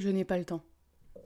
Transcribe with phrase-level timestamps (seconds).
[0.00, 0.62] je n'ai pas le temps.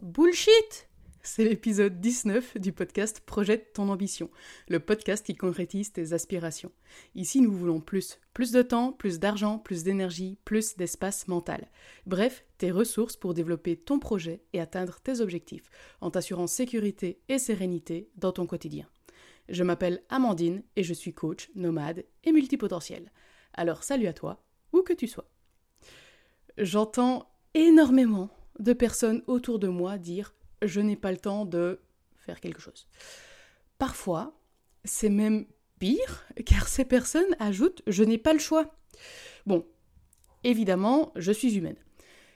[0.02, 0.88] Bullshit
[1.22, 4.28] C'est l'épisode 19 du podcast Projette ton ambition,
[4.68, 6.72] le podcast qui concrétise tes aspirations.
[7.14, 8.18] Ici, nous voulons plus.
[8.34, 11.70] Plus de temps, plus d'argent, plus d'énergie, plus d'espace mental.
[12.06, 15.70] Bref, tes ressources pour développer ton projet et atteindre tes objectifs,
[16.00, 18.86] en t'assurant sécurité et sérénité dans ton quotidien.
[19.48, 23.12] Je m'appelle Amandine et je suis coach, nomade et multipotentiel.
[23.52, 25.30] Alors salut à toi, où que tu sois.
[26.58, 31.80] J'entends énormément de personnes autour de moi dire je n'ai pas le temps de
[32.16, 32.86] faire quelque chose.
[33.78, 34.38] Parfois,
[34.84, 35.46] c'est même
[35.78, 38.74] pire, car ces personnes ajoutent je n'ai pas le choix.
[39.46, 39.66] Bon,
[40.42, 41.76] évidemment, je suis humaine.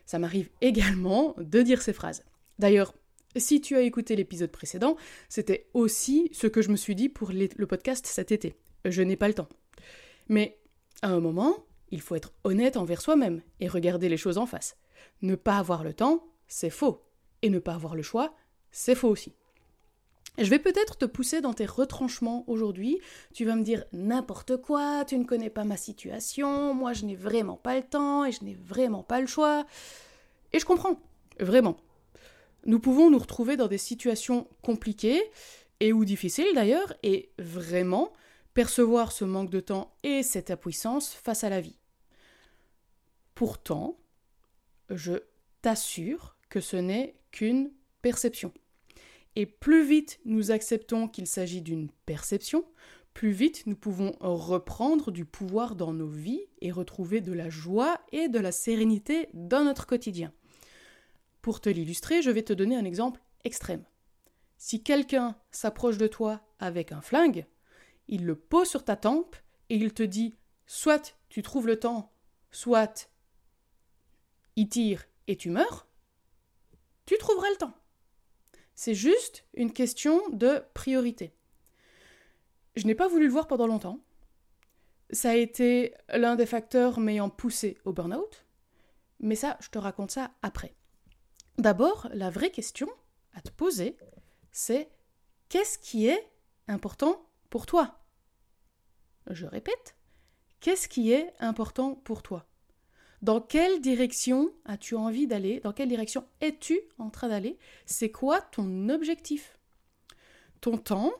[0.04, 2.24] Ça m'arrive également de dire ces phrases.
[2.58, 2.94] D'ailleurs,
[3.36, 4.96] si tu as écouté l'épisode précédent,
[5.28, 8.54] c'était aussi ce que je me suis dit pour le podcast cet été.
[8.84, 9.48] Je n'ai pas le temps.
[10.28, 10.58] Mais
[11.02, 14.76] à un moment, il faut être honnête envers soi-même et regarder les choses en face.
[15.22, 17.04] Ne pas avoir le temps, c'est faux.
[17.42, 18.34] Et ne pas avoir le choix,
[18.70, 19.34] c'est faux aussi.
[20.38, 23.00] Je vais peut-être te pousser dans tes retranchements aujourd'hui.
[23.34, 27.16] Tu vas me dire n'importe quoi, tu ne connais pas ma situation, moi je n'ai
[27.16, 29.66] vraiment pas le temps et je n'ai vraiment pas le choix.
[30.52, 31.00] Et je comprends,
[31.40, 31.76] vraiment.
[32.66, 35.22] Nous pouvons nous retrouver dans des situations compliquées
[35.80, 38.12] et ou difficiles d'ailleurs, et vraiment
[38.54, 41.78] percevoir ce manque de temps et cette impuissance face à la vie.
[43.34, 43.96] Pourtant,
[44.90, 45.14] je
[45.62, 47.70] t'assure que ce n'est qu'une
[48.02, 48.52] perception.
[49.36, 52.64] Et plus vite nous acceptons qu'il s'agit d'une perception,
[53.14, 58.00] plus vite nous pouvons reprendre du pouvoir dans nos vies et retrouver de la joie
[58.12, 60.32] et de la sérénité dans notre quotidien.
[61.42, 63.84] Pour te l'illustrer, je vais te donner un exemple extrême.
[64.56, 67.46] Si quelqu'un s'approche de toi avec un flingue,
[68.08, 69.36] il le pose sur ta tempe
[69.68, 70.36] et il te dit
[70.66, 72.12] soit tu trouves le temps,
[72.50, 73.10] soit
[74.58, 75.86] il tire et tu meurs,
[77.06, 77.74] tu trouveras le temps.
[78.74, 81.32] C'est juste une question de priorité.
[82.74, 84.00] Je n'ai pas voulu le voir pendant longtemps.
[85.10, 88.44] Ça a été l'un des facteurs m'ayant poussé au burn-out.
[89.20, 90.74] Mais ça, je te raconte ça après.
[91.56, 92.88] D'abord, la vraie question
[93.34, 93.96] à te poser,
[94.50, 94.90] c'est
[95.48, 96.32] qu'est-ce qui est
[96.66, 98.00] important pour toi?
[99.30, 99.94] Je répète,
[100.58, 102.48] qu'est-ce qui est important pour toi?
[103.22, 105.60] Dans quelle direction as-tu envie d'aller?
[105.60, 107.58] Dans quelle direction es-tu en train d'aller?
[107.86, 109.58] C'est quoi ton objectif?
[110.60, 111.12] Ton temps,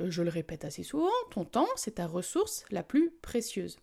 [0.00, 3.78] euh, je le répète assez souvent, ton temps, c'est ta ressource la plus précieuse.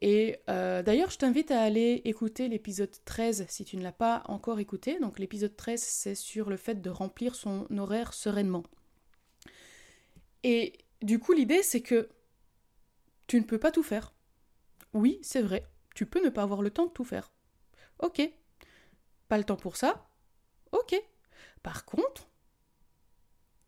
[0.00, 4.22] Et euh, d'ailleurs, je t'invite à aller écouter l'épisode 13 si tu ne l'as pas
[4.26, 4.98] encore écouté.
[5.00, 8.62] Donc l'épisode 13, c'est sur le fait de remplir son horaire sereinement.
[10.44, 12.08] Et du coup, l'idée, c'est que
[13.26, 14.14] tu ne peux pas tout faire.
[14.94, 15.64] Oui, c'est vrai,
[15.98, 17.32] tu peux ne pas avoir le temps de tout faire.
[17.98, 18.22] Ok.
[19.26, 20.08] Pas le temps pour ça
[20.70, 20.94] Ok.
[21.64, 22.28] Par contre,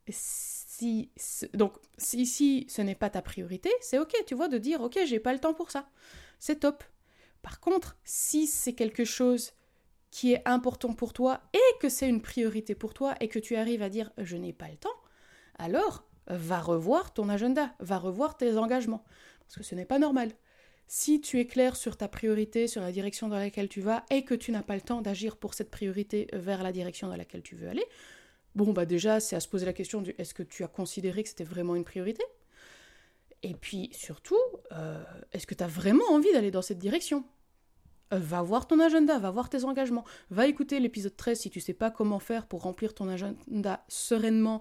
[0.08, 1.10] si
[1.54, 5.00] donc si, si ce n'est pas ta priorité, c'est ok, tu vois, de dire ok,
[5.06, 5.90] j'ai pas le temps pour ça.
[6.38, 6.84] C'est top.
[7.42, 9.50] Par contre, si c'est quelque chose
[10.12, 13.56] qui est important pour toi et que c'est une priorité pour toi et que tu
[13.56, 15.00] arrives à dire je n'ai pas le temps,
[15.58, 19.04] alors va revoir ton agenda, va revoir tes engagements.
[19.40, 20.30] Parce que ce n'est pas normal.
[20.92, 24.24] Si tu es clair sur ta priorité, sur la direction dans laquelle tu vas, et
[24.24, 27.42] que tu n'as pas le temps d'agir pour cette priorité vers la direction dans laquelle
[27.42, 27.84] tu veux aller,
[28.56, 31.22] bon, bah déjà, c'est à se poser la question du est-ce que tu as considéré
[31.22, 32.24] que c'était vraiment une priorité?
[33.44, 34.34] Et puis, surtout,
[34.72, 37.24] euh, est-ce que tu as vraiment envie d'aller dans cette direction?
[38.12, 41.60] Euh, Va voir ton agenda, va voir tes engagements, va écouter l'épisode 13 si tu
[41.60, 44.60] sais pas comment faire pour remplir ton agenda sereinement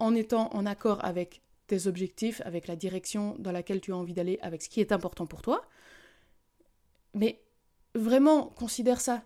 [0.00, 4.12] en étant en accord avec tes objectifs, avec la direction dans laquelle tu as envie
[4.12, 5.64] d'aller, avec ce qui est important pour toi.
[7.14, 7.42] Mais
[7.94, 9.22] vraiment, considère ça.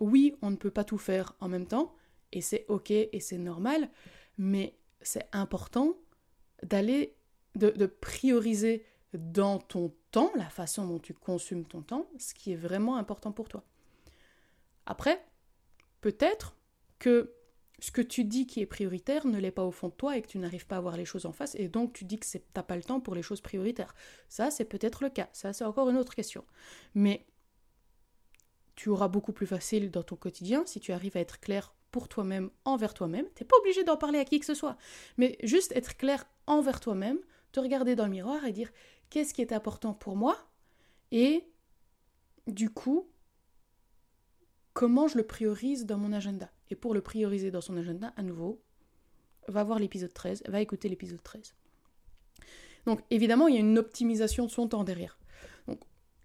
[0.00, 1.94] Oui, on ne peut pas tout faire en même temps,
[2.32, 3.90] et c'est ok et c'est normal,
[4.38, 5.94] mais c'est important
[6.62, 7.14] d'aller,
[7.54, 12.52] de, de prioriser dans ton temps, la façon dont tu consumes ton temps, ce qui
[12.52, 13.62] est vraiment important pour toi.
[14.86, 15.22] Après,
[16.00, 16.56] peut-être
[16.98, 17.35] que
[17.78, 20.22] ce que tu dis qui est prioritaire ne l'est pas au fond de toi et
[20.22, 22.26] que tu n'arrives pas à voir les choses en face et donc tu dis que
[22.26, 23.94] tu n'as pas le temps pour les choses prioritaires.
[24.28, 25.28] Ça, c'est peut-être le cas.
[25.32, 26.44] Ça, c'est encore une autre question.
[26.94, 27.26] Mais
[28.76, 32.08] tu auras beaucoup plus facile dans ton quotidien si tu arrives à être clair pour
[32.08, 33.26] toi-même, envers toi-même.
[33.34, 34.76] Tu n'es pas obligé d'en parler à qui que ce soit,
[35.16, 37.18] mais juste être clair envers toi-même,
[37.52, 38.70] te regarder dans le miroir et dire
[39.10, 40.36] qu'est-ce qui est important pour moi?
[41.12, 41.44] Et
[42.46, 43.08] du coup,
[44.72, 46.50] comment je le priorise dans mon agenda?
[46.70, 48.60] Et pour le prioriser dans son agenda, à nouveau,
[49.48, 51.54] va voir l'épisode 13, va écouter l'épisode 13.
[52.86, 55.18] Donc évidemment, il y a une optimisation de son temps derrière.
[55.66, 55.80] Donc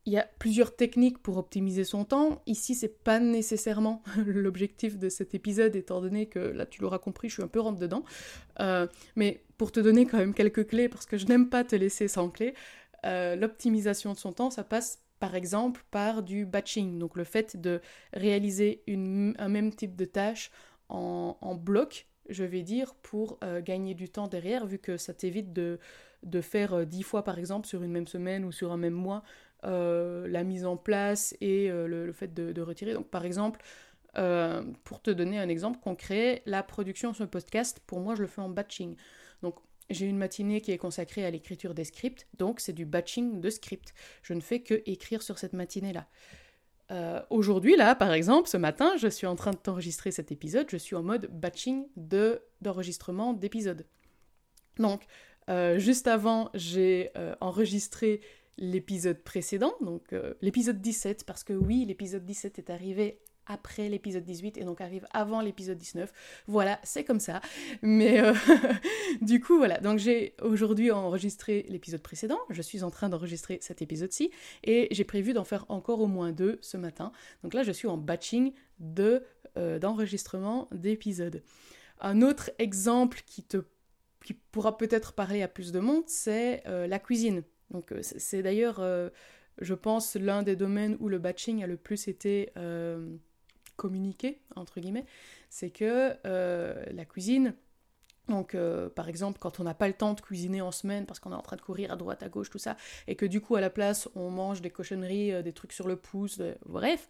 [0.05, 2.41] il y a plusieurs techniques pour optimiser son temps.
[2.47, 7.29] Ici, c'est pas nécessairement l'objectif de cet épisode, étant donné que là, tu l'auras compris,
[7.29, 8.03] je suis un peu rentre dedans.
[8.59, 11.75] Euh, mais pour te donner quand même quelques clés, parce que je n'aime pas te
[11.75, 12.55] laisser sans clés,
[13.05, 17.55] euh, l'optimisation de son temps, ça passe par exemple par du batching, donc le fait
[17.55, 17.79] de
[18.13, 20.51] réaliser un même type de tâche
[20.89, 25.53] en, bloc, je vais dire, pour euh, gagner du temps derrière, vu que ça t'évite
[25.53, 25.79] de,
[26.23, 29.23] de faire dix fois par exemple sur une même semaine ou sur un même mois
[29.63, 32.93] euh, la mise en place et euh, le, fait de, retirer.
[32.93, 33.61] Donc par exemple,
[34.17, 38.21] euh, pour te donner un exemple concret, la production sur le podcast, pour moi, je
[38.21, 38.95] le fais en batching.
[39.43, 39.55] Donc
[39.93, 43.49] j'ai une matinée qui est consacrée à l'écriture des scripts, donc c'est du batching de
[43.49, 43.93] scripts.
[44.23, 46.07] Je ne fais que écrire sur cette matinée-là.
[47.29, 50.75] Aujourd'hui, là, par exemple, ce matin, je suis en train de t'enregistrer cet épisode, je
[50.75, 53.85] suis en mode batching de, d'enregistrement d'épisodes.
[54.77, 55.05] Donc,
[55.77, 58.19] juste avant, j'ai enregistré
[58.61, 63.19] l'épisode précédent, donc euh, l'épisode 17, parce que oui, l'épisode 17 est arrivé
[63.51, 66.11] après l'épisode 18 et donc arrive avant l'épisode 19.
[66.47, 67.41] Voilà, c'est comme ça.
[67.81, 68.33] Mais euh,
[69.21, 69.79] du coup, voilà.
[69.79, 74.31] Donc j'ai aujourd'hui enregistré l'épisode précédent, je suis en train d'enregistrer cet épisode-ci
[74.63, 77.11] et j'ai prévu d'en faire encore au moins deux ce matin.
[77.43, 79.23] Donc là, je suis en batching de
[79.57, 81.43] euh, d'enregistrement d'épisodes.
[81.99, 83.57] Un autre exemple qui te
[84.23, 87.43] qui pourra peut-être parler à plus de monde, c'est la cuisine.
[87.71, 89.09] Donc euh, c'est d'ailleurs, euh,
[89.59, 93.15] je pense, l'un des domaines où le batching a le plus été euh,
[93.81, 95.05] communiqué, entre guillemets,
[95.49, 97.55] c'est que la cuisine,
[98.27, 98.55] donc,
[98.95, 101.35] par exemple, quand on n'a pas le temps de cuisiner en semaine parce qu'on est
[101.35, 103.61] en train de courir à droite, à gauche, tout ça, et que du coup, à
[103.61, 107.07] la place, on mange des cochonneries, des trucs sur le pouce, bref,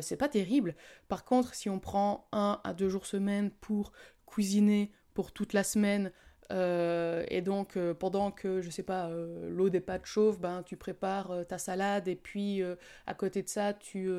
[0.00, 0.76] c'est pas terrible.
[1.08, 3.92] Par contre, si on prend un à deux jours semaine pour
[4.26, 6.12] cuisiner pour toute la semaine,
[6.52, 10.62] euh, et donc, euh, pendant que, je sais pas, euh, l'eau des pâtes chauffe, ben,
[10.62, 12.62] tu prépares ta salade, et puis
[13.06, 14.10] à côté de ça, tu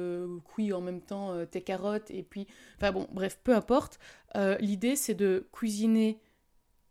[0.45, 2.47] cuis en même temps tes carottes, et puis.
[2.77, 3.99] Enfin bon, bref, peu importe.
[4.59, 6.19] L'idée, c'est de cuisiner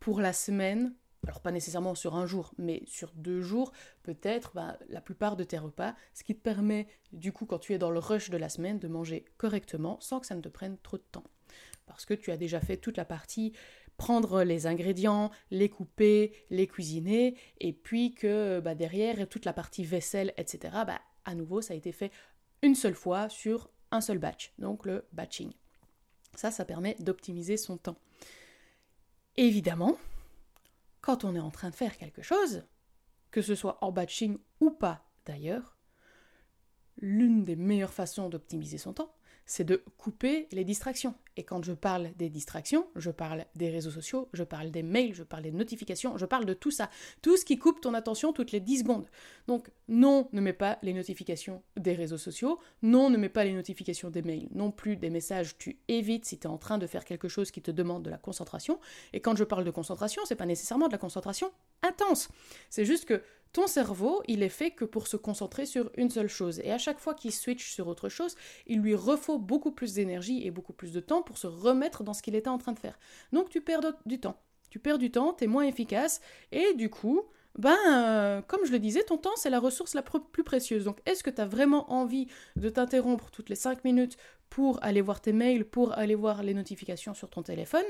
[0.00, 0.94] pour la semaine,
[1.26, 3.72] alors pas nécessairement sur un jour, mais sur deux jours,
[4.02, 7.74] peut-être ben, la plupart de tes repas, ce qui te permet, du coup, quand tu
[7.74, 10.48] es dans le rush de la semaine, de manger correctement sans que ça ne te
[10.48, 11.24] prenne trop de temps.
[11.86, 13.52] Parce que tu as déjà fait toute la partie
[13.96, 19.84] prendre les ingrédients, les couper, les cuisiner, et puis que bah, derrière, toute la partie
[19.84, 22.12] vaisselle, etc., bah, à nouveau, ça a été fait
[22.62, 25.52] une seule fois sur un seul batch, donc le batching.
[26.34, 27.98] Ça, ça permet d'optimiser son temps.
[29.36, 29.96] Évidemment,
[31.00, 32.64] quand on est en train de faire quelque chose,
[33.30, 35.76] que ce soit en batching ou pas d'ailleurs,
[36.98, 39.14] l'une des meilleures façons d'optimiser son temps,
[39.46, 41.14] c'est de couper les distractions.
[41.36, 45.14] Et quand je parle des distractions, je parle des réseaux sociaux, je parle des mails,
[45.14, 46.90] je parle des notifications, je parle de tout ça.
[47.22, 49.06] Tout ce qui coupe ton attention toutes les 10 secondes.
[49.46, 53.52] Donc non, ne mets pas les notifications des réseaux sociaux, non, ne mets pas les
[53.52, 56.86] notifications des mails, non plus des messages, tu évites si tu es en train de
[56.86, 58.80] faire quelque chose qui te demande de la concentration.
[59.12, 61.52] Et quand je parle de concentration, c'est pas nécessairement de la concentration
[61.82, 62.28] intense.
[62.70, 63.22] C'est juste que
[63.52, 66.60] ton cerveau, il est fait que pour se concentrer sur une seule chose.
[66.60, 68.34] Et à chaque fois qu'il switch sur autre chose,
[68.66, 72.12] il lui refaut beaucoup plus d'énergie et beaucoup plus de temps pour se remettre dans
[72.12, 72.98] ce qu'il était en train de faire.
[73.32, 74.38] Donc tu perds du temps.
[74.70, 76.20] Tu perds du temps, tu es moins efficace,
[76.52, 77.22] et du coup,
[77.58, 80.84] ben, euh, comme je le disais, ton temps, c'est la ressource la plus précieuse.
[80.84, 84.18] Donc, est-ce que tu as vraiment envie de t'interrompre toutes les 5 minutes
[84.50, 87.86] pour aller voir tes mails, pour aller voir les notifications sur ton téléphone,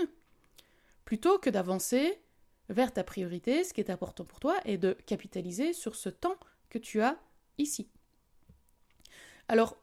[1.05, 2.21] plutôt que d'avancer
[2.69, 6.37] vers ta priorité, ce qui est important pour toi, et de capitaliser sur ce temps
[6.71, 7.19] que tu as
[7.59, 7.89] ici.
[9.49, 9.77] Alors,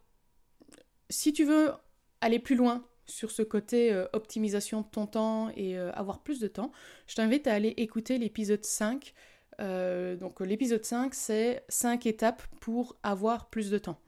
[1.10, 1.72] si tu veux
[2.20, 6.40] aller plus loin sur ce côté euh, optimisation de ton temps et euh, avoir plus
[6.40, 6.72] de temps,
[7.06, 9.14] je t'invite à aller écouter l'épisode 5.
[9.60, 14.00] Euh, donc l'épisode 5, c'est 5 étapes pour avoir plus de temps.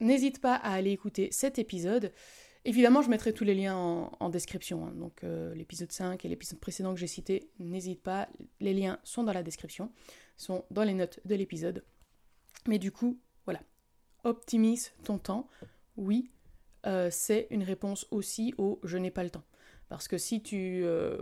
[0.00, 2.12] N'hésite pas à aller écouter cet épisode.
[2.66, 4.86] Évidemment, je mettrai tous les liens en, description.
[4.86, 4.92] Hein.
[4.96, 8.28] Donc euh, l'épisode 5 et l'épisode précédent que j'ai cité, n'hésite pas.
[8.58, 9.92] Les liens sont dans la description,
[10.36, 11.84] sont dans les notes de l'épisode.
[12.66, 13.60] Mais du coup, voilà.
[14.24, 15.48] Optimise ton temps.
[15.96, 16.32] Oui,
[16.86, 19.44] euh, c'est une réponse aussi au je n'ai pas le temps.
[19.88, 21.18] Parce que si tu, euh,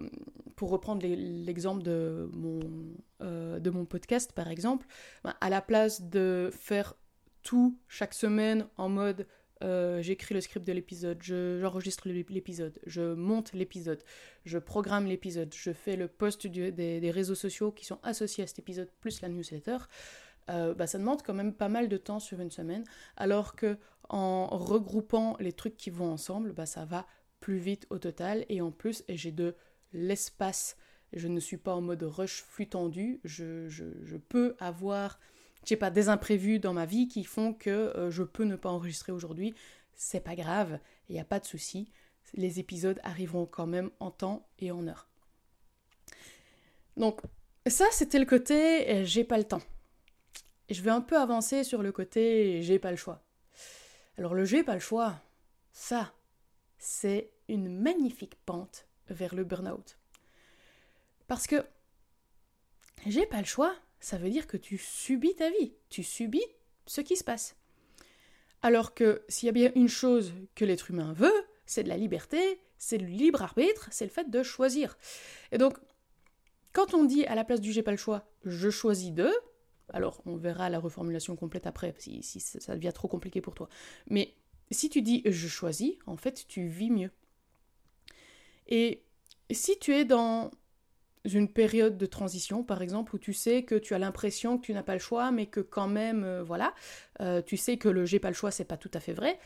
[0.57, 4.87] pour reprendre l'exemple de, mon, podcast par exemple,
[5.25, 6.95] ben, à la place de faire
[7.43, 9.27] tout chaque semaine en mode
[9.65, 14.03] euh, j'écris le script de l'épisode, j'enregistre l'épisode, je monte l'épisode,
[14.45, 18.59] je programme l'épisode, je fais le post des, réseaux sociaux qui sont associés à cet
[18.59, 19.79] épisode, plus la newsletter,
[20.51, 22.85] euh, bah, ça demande quand même pas mal de temps sur une semaine,
[23.17, 23.79] alors que
[24.11, 27.07] en regroupant les trucs qui vont ensemble, bah, ça va
[27.41, 29.55] plus vite au total, et en plus j'ai de
[29.95, 30.77] l'espace,
[31.15, 35.19] je ne suis pas en mode rush flux tendu, je, je peux avoir
[35.65, 38.69] j'ai pas des imprévus dans ma vie qui font que euh, je peux ne pas
[38.69, 39.55] enregistrer aujourd'hui.
[39.95, 40.79] C'est pas grave,
[41.09, 41.91] il n'y a pas de souci.
[42.35, 45.09] Les épisodes arriveront quand même en temps et en heure.
[46.97, 47.21] Donc,
[47.67, 49.63] ça, c'était le côté euh, j'ai pas le temps.
[50.71, 53.23] Je vais un peu avancer sur le côté j'ai pas le choix.
[54.19, 55.21] Alors, le j'ai pas le choix,
[55.73, 56.13] ça,
[56.79, 59.99] c'est une magnifique pente vers le burn-out.
[61.27, 61.65] Parce que
[63.07, 66.45] j'ai pas le choix, ça veut dire que tu subis ta vie, tu subis
[66.85, 67.57] ce qui se passe.
[68.61, 71.33] Alors que s'il y a bien une chose que l'être humain veut,
[71.65, 74.99] c'est de la liberté, c'est le libre arbitre, c'est le fait de choisir.
[75.53, 75.79] Et donc,
[76.75, 79.31] quand on dit à la place du j'ai pas le choix, je choisis de,
[79.89, 83.71] alors on verra la reformulation complète après si, si ça devient trop compliqué pour toi.
[84.11, 84.35] Mais
[84.71, 87.11] si tu dis je choisis, en fait tu vis mieux.
[88.67, 89.03] Et
[89.51, 90.51] si tu es dans
[91.25, 94.75] une période de transition, par exemple, où tu sais que tu as l'impression que tu
[94.75, 96.75] n'as pas le choix, mais que quand même, euh, voilà,
[97.21, 99.39] euh, tu sais que le j'ai pas le choix, c'est pas tout à fait vrai,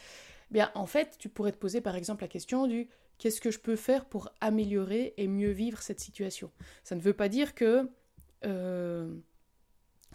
[0.50, 3.50] eh bien, en fait, tu pourrais te poser, par exemple, la question du qu'est-ce que
[3.50, 6.50] je peux faire pour améliorer et mieux vivre cette situation?
[6.84, 7.90] Ça ne veut pas dire que
[8.44, 9.14] euh,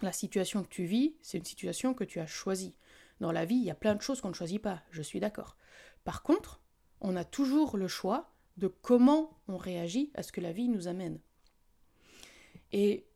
[0.02, 2.74] la situation que tu vis, c'est une situation que tu as choisie.
[3.20, 5.20] Dans la vie, il y a plein de choses qu'on ne choisit pas, je suis
[5.20, 5.56] d'accord.
[6.02, 6.60] Par contre,
[7.00, 10.88] on a toujours le choix de comment on réagit à ce que la vie nous
[10.88, 11.20] amène.
[12.74, 13.06] Et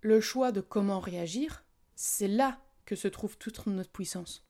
[0.00, 4.44] le choix de comment réagir, c'est là que se trouve toute notre puissance.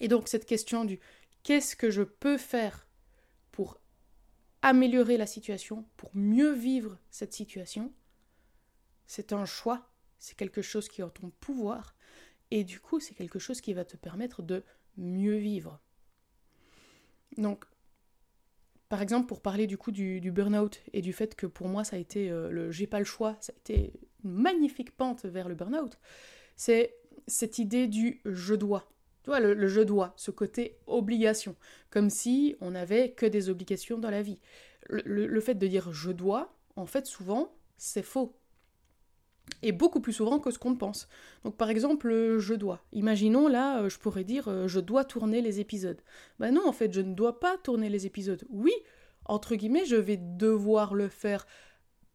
[0.00, 0.98] Et donc cette question du
[1.42, 2.86] qu'est-ce que je peux faire
[3.50, 3.78] pour
[4.62, 7.92] améliorer la situation, pour mieux vivre cette situation,
[9.06, 11.94] c'est un choix, c'est quelque chose qui est en ton pouvoir,
[12.50, 14.64] et du coup c'est quelque chose qui va te permettre de
[14.96, 15.82] mieux vivre.
[17.36, 17.66] Donc
[18.92, 21.96] par exemple, pour parler du coup du, burn-out et du fait que pour moi ça
[21.96, 25.48] a été euh, le j'ai pas le choix, ça a été une magnifique pente vers
[25.48, 25.98] le burn-out,
[26.56, 26.94] c'est
[27.26, 28.92] cette idée du je dois.
[29.24, 31.56] Tu vois, le, je dois, ce côté obligation,
[31.88, 34.40] comme si on n'avait que des obligations dans la vie.
[34.90, 38.36] Le, le fait de dire je dois, en fait, souvent, c'est faux.
[39.62, 41.08] Et beaucoup plus souvent que ce qu'on pense.
[41.44, 42.84] Donc par exemple, je dois.
[42.92, 46.00] Imaginons là, euh, je pourrais dire euh, je dois tourner les épisodes.
[46.38, 48.44] Ben non, en fait, je ne dois pas tourner les épisodes.
[48.50, 48.72] Oui,
[49.24, 51.46] entre guillemets, je vais devoir le faire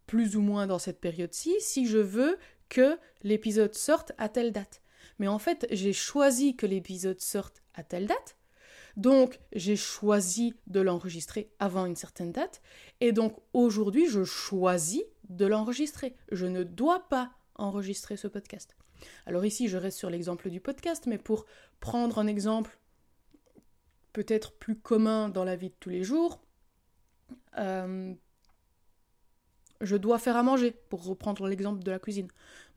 [0.07, 2.37] plus ou moins dans cette période-ci si je veux
[2.69, 4.81] que l'épisode sorte à telle date.
[5.19, 8.37] Mais en fait, j'ai choisi que l'épisode sorte à telle date.
[8.97, 12.61] Donc, j'ai choisi de l'enregistrer avant une certaine date.
[12.99, 16.15] Et donc, aujourd'hui, je choisis de l'enregistrer.
[16.31, 18.75] Je ne dois pas enregistrer ce podcast.
[19.25, 21.45] Alors ici, je reste sur l'exemple du podcast, mais pour
[21.79, 22.79] prendre un exemple
[24.13, 26.41] peut-être plus commun dans la vie de tous les jours,
[27.57, 28.13] euh,
[29.81, 32.27] je dois faire à manger, pour reprendre l'exemple de la cuisine.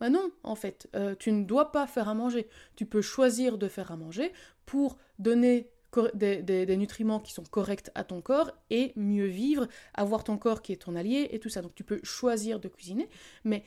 [0.00, 2.48] Ben non, en fait, euh, tu ne dois pas faire à manger.
[2.76, 4.32] Tu peux choisir de faire à manger
[4.66, 5.70] pour donner
[6.14, 10.72] des, nutriments qui sont corrects à ton corps et mieux vivre, avoir ton corps qui
[10.72, 11.62] est ton allié et tout ça.
[11.62, 13.08] Donc tu peux choisir de cuisiner,
[13.44, 13.64] mais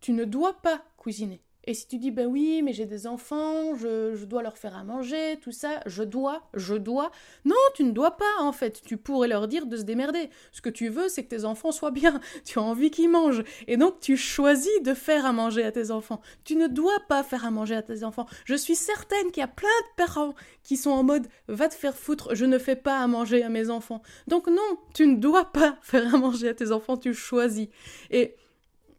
[0.00, 1.40] tu ne dois pas cuisiner.
[1.68, 4.84] Et si tu dis, ben oui, mais j'ai des enfants, je, dois leur faire à
[4.84, 7.10] manger, tout ça, je dois, je dois.
[7.44, 8.82] Non, tu ne dois pas, en fait.
[8.84, 10.30] Tu pourrais leur dire de se démerder.
[10.52, 12.20] Ce que tu veux, c'est que tes enfants soient bien.
[12.44, 13.42] Tu as envie qu'ils mangent.
[13.66, 16.20] Et donc, tu choisis de faire à manger à tes enfants.
[16.44, 18.26] Tu ne dois pas faire à manger à tes enfants.
[18.44, 21.74] Je suis certaine qu'il y a plein de parents qui sont en mode, va te
[21.74, 24.02] faire foutre, je ne fais pas à manger à mes enfants.
[24.28, 27.68] Donc, non, tu ne dois pas faire à manger à tes enfants, tu choisis.
[28.10, 28.36] Et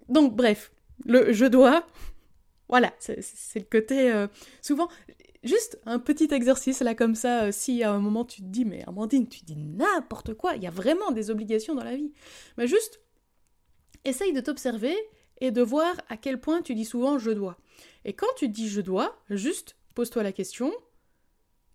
[0.09, 0.71] donc, bref,
[1.05, 1.85] le je dois,
[2.69, 3.19] voilà, c'est
[3.55, 4.11] le côté...
[4.11, 4.27] Euh,
[4.61, 4.89] souvent,
[5.43, 8.65] juste un petit exercice là comme ça, euh, si à un moment tu te dis,
[8.65, 12.11] mais Amandine, tu dis n'importe quoi, il y a vraiment des obligations dans la vie.
[12.57, 13.01] Mais juste,
[14.05, 14.95] essaye de t'observer
[15.39, 17.57] et de voir à quel point tu dis souvent je dois.
[18.05, 20.73] Et quand tu dis je dois, juste pose-toi la question,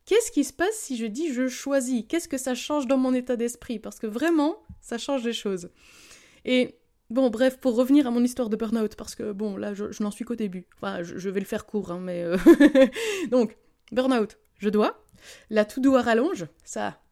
[0.05, 2.05] qu'est-ce qui se passe si je dis je choisis?
[2.09, 3.79] Qu'est-ce que ça change dans mon état d'esprit?
[3.79, 5.71] Parce que vraiment, ça change des choses.
[6.45, 6.77] Et
[7.13, 10.11] Bon, bref, pour revenir à mon histoire de burn-out, parce que bon, là, je, n'en
[10.11, 10.67] suis qu'au début.
[10.77, 12.23] Enfin, je, vais le faire court, hein, mais.
[12.23, 12.39] Euh,
[13.31, 13.59] donc,
[13.93, 15.05] burn-out, je dois.
[15.51, 17.03] La to-do à rallonge, ça,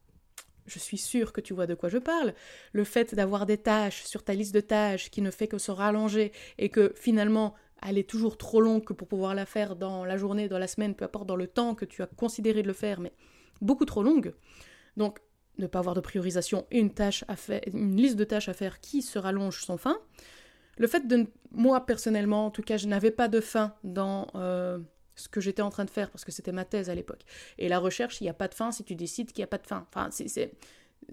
[0.64, 2.32] je suis sûre que tu vois de quoi je parle.
[2.72, 5.70] Le fait d'avoir des tâches sur ta liste de tâches qui ne fait que se
[5.70, 7.54] rallonger et que finalement,
[7.86, 10.94] elle est toujours trop longue pour pouvoir la faire dans la journée, dans la semaine,
[10.94, 13.12] peu importe dans le temps que tu as considéré de le faire, mais
[13.60, 14.32] beaucoup trop longue.
[14.96, 15.20] Donc,
[15.60, 18.80] ne pas avoir de priorisation une tâche à faire, une liste de tâches à faire
[18.80, 19.98] qui se rallonge sans fin.
[20.78, 24.78] Le fait de moi personnellement, en tout cas, je n'avais pas de fin dans euh,
[25.14, 27.22] ce que j'étais en train de faire parce que c'était ma thèse à l'époque.
[27.58, 29.48] Et la recherche, il n'y a pas de fin si tu décides qu'il n'y a
[29.48, 29.86] pas de fin.
[29.90, 30.52] Enfin, c'est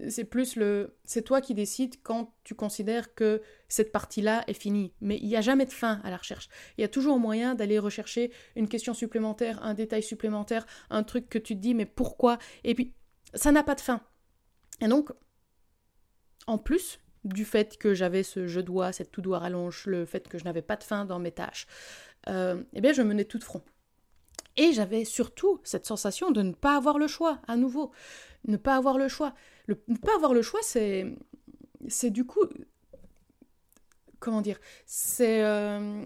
[0.08, 0.96] c'est plus le.
[1.04, 4.92] C'est toi qui décides quand tu considères que cette partie-là est finie.
[5.00, 6.48] Mais il n'y a jamais de fin à la recherche.
[6.76, 11.28] Il y a toujours moyen d'aller rechercher une question supplémentaire, un détail supplémentaire, un truc
[11.28, 12.38] que tu te dis, mais pourquoi?
[12.64, 12.94] Et puis,
[13.34, 14.00] ça n'a pas de fin.
[14.80, 15.10] Et donc,
[16.46, 20.28] en plus du fait que j'avais ce je dois, cette tout doigt rallonge, le fait
[20.28, 21.66] que je n'avais pas de fin dans mes tâches,
[22.28, 23.62] euh, eh bien, je menais tout de front.
[24.56, 27.92] Et j'avais surtout cette sensation de ne pas avoir le choix, à nouveau.
[28.44, 29.34] Ne pas avoir le choix.
[29.68, 31.06] ne pas avoir le choix, c'est.
[31.86, 32.44] C'est du coup.
[34.18, 35.44] Comment dire C'est.
[35.44, 36.04] Euh,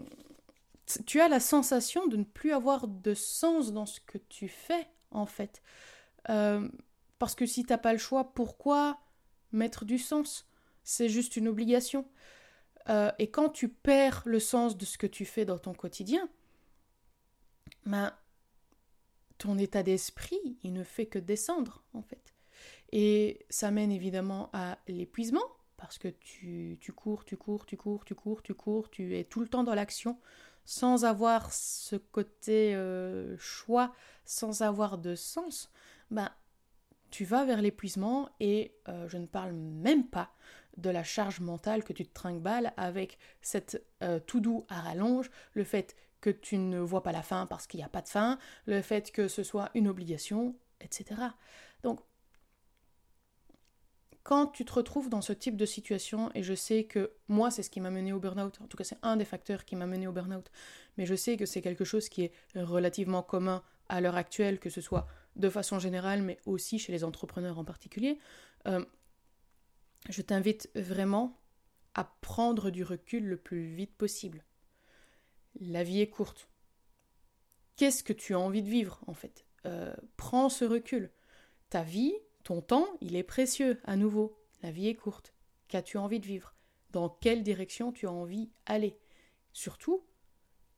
[1.07, 4.87] tu as la sensation de ne plus avoir de sens dans ce que tu fais,
[5.11, 5.63] en fait.
[6.29, 6.69] Euh,
[7.23, 8.99] parce que si t'as pas le choix, pourquoi
[9.53, 10.51] mettre du sens?
[10.83, 12.05] C'est juste une obligation.
[12.89, 16.29] Euh, et quand tu perds le sens de ce que tu fais dans ton quotidien,
[17.87, 18.13] ben,
[19.39, 22.35] ton état d'esprit, il ne fait que descendre, en fait.
[22.91, 28.05] Et ça mène évidemment à l'épuisement, parce que tu, tu, cours, tu cours, tu cours,
[28.05, 30.19] tu cours, tu cours, tu es tout le temps dans l'action,
[30.65, 35.71] sans avoir ce côté euh, choix, sans avoir de sens,
[36.11, 36.29] ben,
[37.13, 40.33] tu vas vers l'épuisement et euh, je ne parle même pas
[40.79, 42.45] de la charge mentale que tu te trinques
[42.79, 47.23] avec cette euh, tout doux à rallonge, le fait que tu ne vois pas la
[47.23, 50.57] fin parce qu'il n'y a pas de fin, le fait que ce soit une obligation,
[50.81, 51.21] etc.
[51.83, 52.01] Donc,
[54.23, 57.63] quand tu te retrouves dans ce type de situation, et je sais que moi, c'est
[57.63, 59.87] ce qui m'a mené au burn-out, en tout cas c'est un des facteurs qui m'a
[59.87, 60.51] mené au burn-out,
[60.97, 64.71] mais je sais que c'est quelque chose qui est relativement commun à l'heure actuelle, que
[64.71, 68.19] ce soit de façon générale, mais aussi chez les entrepreneurs en particulier,
[68.67, 68.85] euh,
[70.09, 71.39] je t'invite vraiment
[71.95, 74.45] à prendre du recul le plus vite possible.
[75.61, 76.49] La vie est courte.
[77.77, 79.47] Qu'est-ce que tu as envie de vivre en fait?
[79.67, 81.11] Euh, Prends ce recul.
[81.69, 84.39] Ta vie, ton temps, il est précieux à nouveau.
[84.63, 85.35] La vie est courte.
[85.69, 86.55] Qu'as-tu envie de vivre?
[86.91, 88.99] Dans quelle direction tu as envie d'aller?
[89.53, 90.05] Surtout,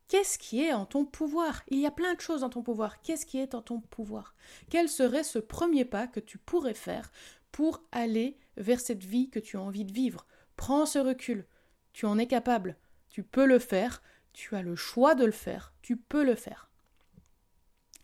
[0.08, 1.62] qu'est-ce qui est en ton pouvoir?
[1.68, 3.00] Il y a plein de choses en ton pouvoir.
[3.02, 4.34] Qu'est-ce qui est en ton pouvoir?
[4.70, 7.10] Quel serait ce premier pas que tu pourrais faire
[7.52, 10.26] pour aller vers cette vie que tu as envie de vivre?
[10.56, 11.46] Prends ce recul.
[11.92, 12.76] Tu en es capable.
[13.08, 14.02] Tu peux le faire.
[14.34, 16.68] Tu as le choix de le faire, tu peux le faire.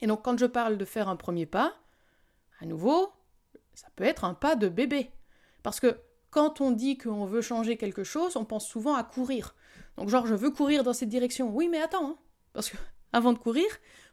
[0.00, 1.74] Et donc quand je parle de faire un premier pas,
[2.60, 3.12] à nouveau,
[3.74, 5.10] ça peut être un pas de bébé.
[5.64, 5.98] Parce que
[6.30, 9.56] quand on dit qu'on veut changer quelque chose, on pense souvent à courir.
[10.00, 11.50] Donc genre je veux courir dans cette direction.
[11.50, 12.18] Oui mais attends, hein.
[12.54, 12.76] parce que
[13.12, 13.66] avant de courir,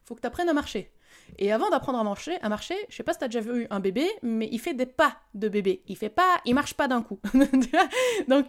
[0.04, 0.91] faut que tu apprennes à marcher.
[1.38, 3.67] Et avant d'apprendre à marcher, à marcher, je sais pas si tu as déjà vu
[3.69, 5.84] un bébé, mais il fait des pas de bébé.
[5.88, 7.19] Il fait pas, il marche pas d'un coup.
[8.28, 8.45] Donc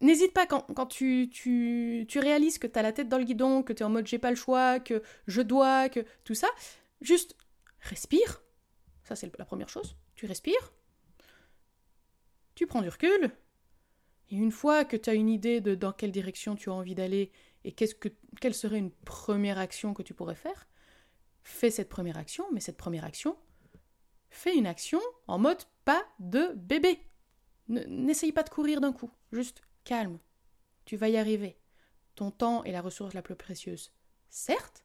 [0.00, 3.64] N'hésite pas quand, tu, tu, tu, réalises que tu as la tête dans le guidon,
[3.64, 6.46] que tu es en mode j'ai pas le choix, que je dois, que tout ça,
[7.00, 7.36] juste
[7.80, 8.42] respire.
[9.02, 9.96] Ça, c'est la première chose.
[10.14, 10.72] Tu respires.
[12.54, 13.32] Tu prends du recul.
[14.30, 16.94] Et une fois que tu as une idée de dans quelle direction tu as envie
[16.94, 17.30] d'aller
[17.64, 18.08] et qu'est-ce que,
[18.40, 20.68] quelle serait une première action que tu pourrais faire,
[21.42, 23.36] fais cette première action, mais cette première action,
[24.30, 27.00] fais une action en mode pas de bébé.
[27.68, 29.10] N'essaye pas de courir d'un coup.
[29.32, 30.18] Juste Calme,
[30.84, 31.58] tu vas y arriver.
[32.14, 33.92] Ton temps est la ressource la plus précieuse.
[34.28, 34.84] Certes,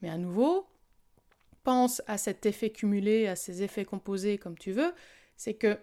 [0.00, 0.66] mais à nouveau,
[1.62, 4.94] pense à cet effet cumulé, à ces effets composés comme tu veux,
[5.36, 5.78] c'est que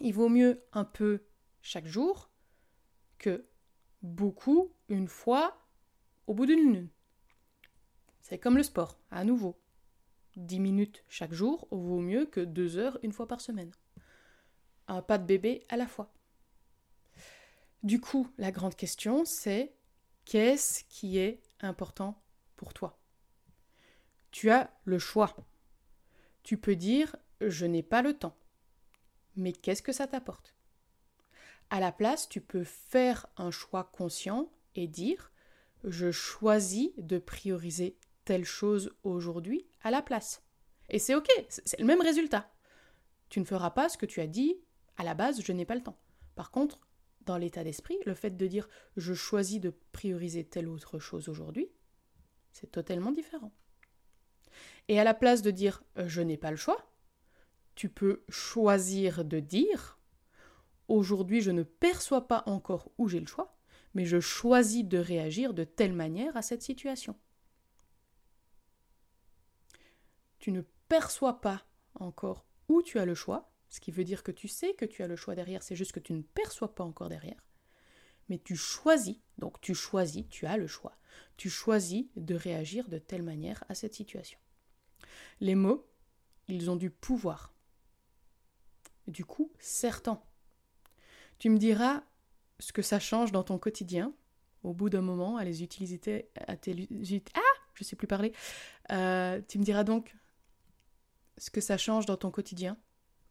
[0.00, 1.22] il vaut mieux un peu
[1.62, 2.30] chaque jour
[3.18, 3.44] que
[4.02, 5.66] beaucoup une fois
[6.26, 6.88] au bout d'une lune.
[8.20, 9.58] C'est comme le sport, à nouveau.
[10.36, 13.72] 10 minutes chaque jour vaut mieux que 2 heures une fois par semaine.
[14.86, 16.12] Un pas de bébé à la fois.
[17.82, 19.74] Du coup, la grande question, c'est
[20.24, 22.22] qu'est-ce qui est important
[22.56, 22.98] pour toi?
[24.30, 25.34] Tu as le choix.
[26.42, 28.36] Tu peux dire je n'ai pas le temps.
[29.36, 30.54] Mais qu'est-ce que ça t'apporte?
[31.70, 35.32] À la place, tu peux faire un choix conscient et dire
[35.84, 40.42] je choisis de prioriser telle chose aujourd'hui à la place.
[40.88, 42.50] Et c'est ok, c'est le même résultat.
[43.28, 44.56] Tu ne feras pas ce que tu as dit
[44.96, 45.98] à la base, je n'ai pas le temps.
[46.34, 46.88] Par contre,
[47.26, 51.70] dans l'état d'esprit, le fait de dire je choisis de prioriser telle autre chose aujourd'hui,
[52.52, 53.52] c'est totalement différent.
[54.88, 56.90] Et à la place de dire je n'ai pas le choix,
[57.74, 59.97] tu peux choisir de dire
[60.88, 63.56] aujourd'hui je ne perçois pas encore où j'ai le choix,
[63.94, 67.16] mais je choisis de réagir de telle manière à cette situation.
[70.38, 74.32] Tu ne perçois pas encore où tu as le choix, ce qui veut dire que
[74.32, 76.84] tu sais que tu as le choix derrière, c'est juste que tu ne perçois pas
[76.84, 77.44] encore derrière.
[78.28, 80.96] Mais tu choisis, donc tu choisis, tu as le choix.
[81.36, 84.38] Tu choisis de réagir de telle manière à cette situation.
[85.40, 85.86] Les mots,
[86.48, 87.54] ils ont du pouvoir.
[89.06, 90.22] Du coup, certain.
[91.38, 92.02] Tu me diras
[92.58, 94.12] ce que ça change dans ton quotidien,
[94.62, 96.88] au bout d'un moment, à les utiliser à tes...
[97.34, 97.40] Ah
[97.74, 98.32] Je sais plus parler.
[98.90, 100.14] Euh, tu me diras donc
[101.36, 102.76] ce que ça change dans ton quotidien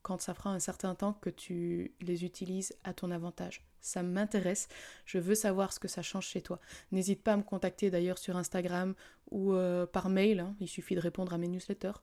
[0.02, 3.67] quand ça fera un certain temps que tu les utilises à ton avantage.
[3.82, 4.70] Ça m'intéresse,
[5.06, 6.62] je veux savoir ce que ça change chez toi.
[6.93, 8.96] N'hésite pas à me contacter d'ailleurs sur Instagram
[9.32, 10.56] ou euh, par mail, hein.
[10.62, 12.00] il suffit de répondre à mes newsletters.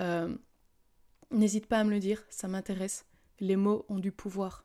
[0.00, 0.36] Euh,
[1.30, 3.06] n'hésite pas à me le dire, ça m'intéresse.
[3.38, 4.64] Les mots ont du pouvoir,